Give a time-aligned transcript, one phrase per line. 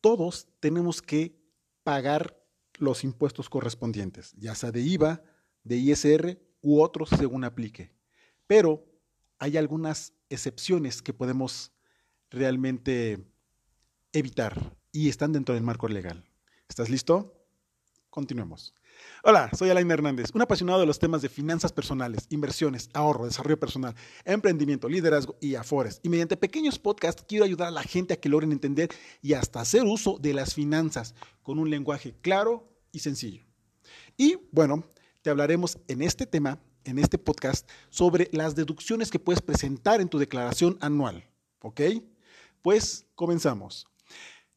[0.00, 1.38] todos tenemos que
[1.82, 2.38] pagar
[2.74, 5.22] los impuestos correspondientes, ya sea de IVA,
[5.64, 7.92] de ISR u otros según aplique.
[8.46, 8.84] Pero
[9.38, 11.72] hay algunas excepciones que podemos
[12.30, 13.26] realmente
[14.12, 16.24] evitar y están dentro del marco legal.
[16.68, 17.46] ¿Estás listo?
[18.10, 18.74] Continuemos.
[19.22, 23.58] Hola, soy Alain Hernández, un apasionado de los temas de finanzas personales, inversiones, ahorro, desarrollo
[23.58, 23.94] personal,
[24.24, 26.00] emprendimiento, liderazgo y afores.
[26.02, 28.90] Y mediante pequeños podcasts quiero ayudar a la gente a que logren entender
[29.20, 33.44] y hasta hacer uso de las finanzas con un lenguaje claro y sencillo.
[34.16, 34.84] Y bueno,
[35.22, 40.08] te hablaremos en este tema, en este podcast, sobre las deducciones que puedes presentar en
[40.08, 41.28] tu declaración anual.
[41.60, 41.80] ¿Ok?
[42.62, 43.86] Pues comenzamos.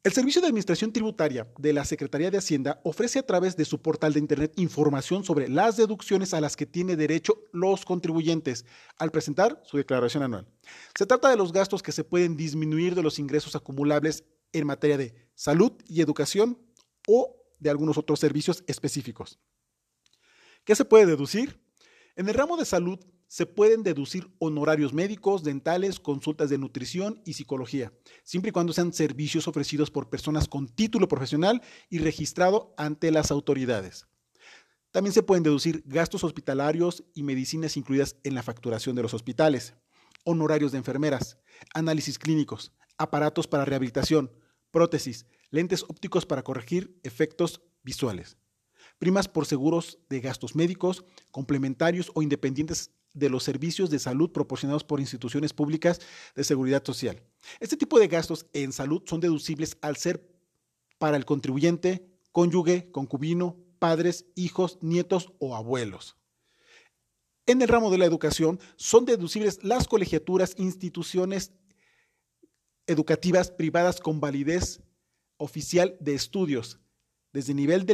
[0.04, 3.84] El Servicio de Administración Tributaria de la Secretaría de Hacienda ofrece a través de su
[3.84, 8.66] portal de Internet información sobre las deducciones a las que tiene derecho los contribuyentes
[8.98, 10.48] al presentar su declaración anual.
[10.98, 14.24] Se trata de los gastos que se pueden disminuir de los ingresos acumulables
[14.54, 16.58] en materia de salud y educación
[17.08, 19.40] o de algunos otros servicios específicos.
[20.64, 21.62] ¿Qué se puede deducir?
[22.16, 23.00] En el ramo de salud
[23.32, 27.94] se pueden deducir honorarios médicos, dentales, consultas de nutrición y psicología,
[28.26, 33.32] siempre y cuando sean servicios ofrecidos por personas con título profesional y registrado ante las
[33.32, 34.06] autoridades.
[34.92, 39.76] También se pueden deducir gastos hospitalarios y medicinas incluidas en la facturación de los hospitales,
[40.26, 41.38] honorarios de enfermeras,
[41.74, 44.30] análisis clínicos, aparatos para rehabilitación,
[44.72, 48.36] prótesis, lentes ópticos para corregir efectos visuales,
[49.00, 54.84] primas por seguros de gastos médicos, complementarios o independientes de los servicios de salud proporcionados
[54.84, 56.00] por instituciones públicas
[56.36, 57.22] de seguridad social.
[57.60, 60.30] Este tipo de gastos en salud son deducibles al ser
[60.98, 66.18] para el contribuyente, cónyuge, concubino, padres, hijos, nietos o abuelos.
[67.48, 71.52] En el ramo de la educación son deducibles las colegiaturas, instituciones
[72.86, 74.82] educativas privadas con validez
[75.38, 76.80] oficial de estudios,
[77.34, 77.86] desde nivel,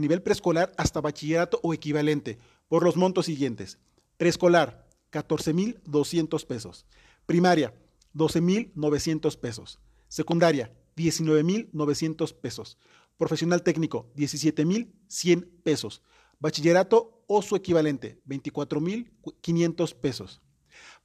[0.00, 3.78] nivel preescolar hasta bachillerato o equivalente, por los montos siguientes.
[4.16, 6.86] Preescolar, 14,200 pesos.
[7.26, 7.74] Primaria,
[8.12, 9.78] 12,900 pesos.
[10.08, 12.78] Secundaria, 19,900 pesos.
[13.18, 16.02] Profesional técnico, 17,100 pesos.
[16.38, 20.40] Bachillerato o su equivalente, 24,500 pesos.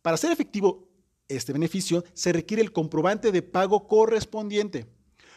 [0.01, 0.89] Para ser efectivo
[1.27, 4.87] este beneficio, se requiere el comprobante de pago correspondiente.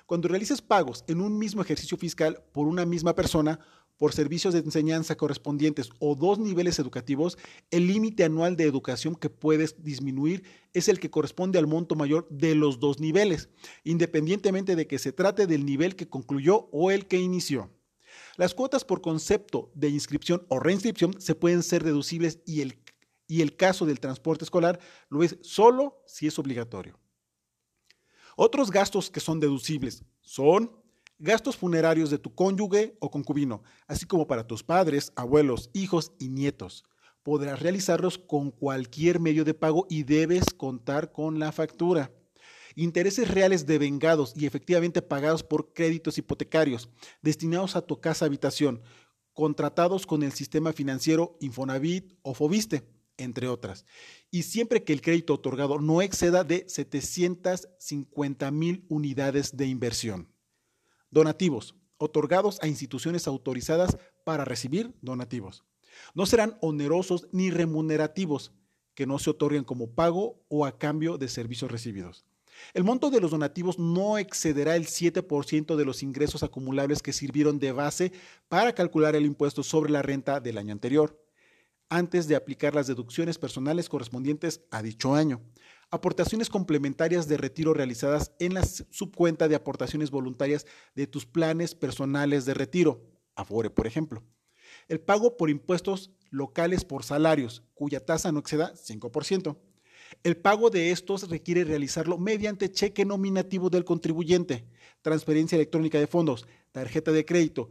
[0.06, 3.58] Cuando realices pagos en un mismo ejercicio fiscal por una misma persona,
[3.96, 7.38] por servicios de enseñanza correspondientes o dos niveles educativos,
[7.70, 12.26] el límite anual de educación que puedes disminuir es el que corresponde al monto mayor
[12.30, 13.48] de los dos niveles,
[13.84, 17.70] independientemente de que se trate del nivel que concluyó o el que inició.
[18.36, 22.78] Las cuotas por concepto de inscripción o reinscripción se pueden ser deducibles y el,
[23.28, 26.98] y el caso del transporte escolar lo es solo si es obligatorio.
[28.36, 30.83] Otros gastos que son deducibles son
[31.18, 36.28] gastos funerarios de tu cónyuge o concubino, así como para tus padres, abuelos, hijos y
[36.28, 36.84] nietos.
[37.22, 42.12] Podrás realizarlos con cualquier medio de pago y debes contar con la factura.
[42.76, 46.90] Intereses reales devengados y efectivamente pagados por créditos hipotecarios
[47.22, 48.82] destinados a tu casa habitación,
[49.32, 52.84] contratados con el sistema financiero Infonavit o Fobiste,
[53.16, 53.86] entre otras.
[54.30, 60.33] Y siempre que el crédito otorgado no exceda de 750 mil unidades de inversión.
[61.14, 65.62] Donativos, otorgados a instituciones autorizadas para recibir donativos.
[66.12, 68.50] No serán onerosos ni remunerativos,
[68.96, 72.24] que no se otorguen como pago o a cambio de servicios recibidos.
[72.72, 77.60] El monto de los donativos no excederá el 7% de los ingresos acumulables que sirvieron
[77.60, 78.10] de base
[78.48, 81.23] para calcular el impuesto sobre la renta del año anterior,
[81.96, 85.40] antes de aplicar las deducciones personales correspondientes a dicho año
[85.94, 90.66] aportaciones complementarias de retiro realizadas en la subcuenta de aportaciones voluntarias
[90.96, 93.06] de tus planes personales de retiro,
[93.36, 94.24] Afore, por ejemplo.
[94.88, 99.56] El pago por impuestos locales por salarios, cuya tasa no exceda 5%.
[100.24, 104.66] El pago de estos requiere realizarlo mediante cheque nominativo del contribuyente,
[105.00, 107.70] transferencia electrónica de fondos, tarjeta de crédito,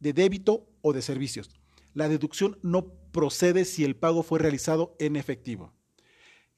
[0.00, 1.50] de débito o de servicios.
[1.94, 5.72] La deducción no procede si el pago fue realizado en efectivo.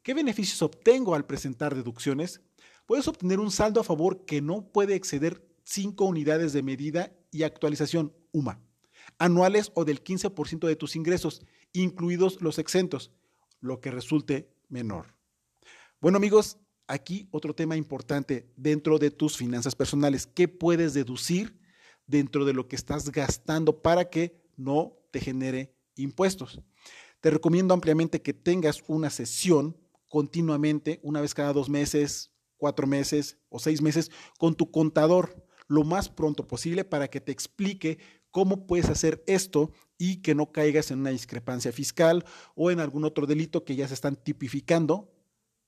[0.03, 2.41] ¿Qué beneficios obtengo al presentar deducciones?
[2.87, 7.43] Puedes obtener un saldo a favor que no puede exceder 5 unidades de medida y
[7.43, 8.61] actualización UMA,
[9.19, 11.43] anuales o del 15% de tus ingresos,
[11.73, 13.11] incluidos los exentos,
[13.61, 15.15] lo que resulte menor.
[16.01, 20.27] Bueno amigos, aquí otro tema importante dentro de tus finanzas personales.
[20.27, 21.59] ¿Qué puedes deducir
[22.07, 26.61] dentro de lo que estás gastando para que no te genere impuestos?
[27.21, 29.77] Te recomiendo ampliamente que tengas una sesión
[30.09, 35.85] continuamente, una vez cada dos meses, cuatro meses o seis meses con tu contador lo
[35.85, 37.99] más pronto posible para que te explique
[38.31, 42.25] cómo puedes hacer esto y que no caigas en una discrepancia fiscal
[42.55, 45.13] o en algún otro delito que ya se están tipificando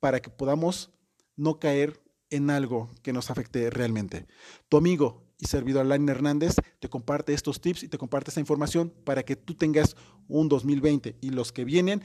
[0.00, 0.90] para que podamos
[1.36, 4.26] no caer en algo que nos afecte realmente.
[4.68, 8.92] Tu amigo y servidor Alain Hernández te comparte estos tips y te comparte esta información
[9.04, 9.96] para que tú tengas
[10.28, 12.02] un 2020 y los que vienen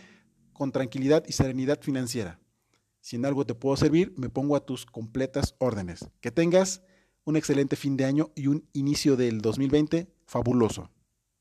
[0.53, 2.39] con tranquilidad y serenidad financiera.
[2.99, 6.07] Si en algo te puedo servir, me pongo a tus completas órdenes.
[6.19, 6.83] Que tengas
[7.23, 10.91] un excelente fin de año y un inicio del 2020 fabuloso.